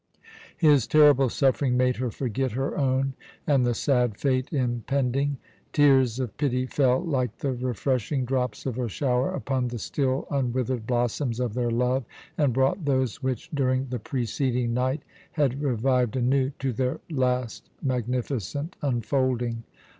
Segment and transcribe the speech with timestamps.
[0.57, 3.13] His terrible suffering made her forget her own
[3.45, 5.37] and the sad fate impending.
[5.73, 10.87] Tears of pity fell like the refreshing drops of a shower upon the still unwithered
[10.87, 12.03] blossoms of their love,
[12.35, 15.03] and brought those which, during the preceding night,
[15.33, 19.61] had revived anew, to their last magnificent unfolding.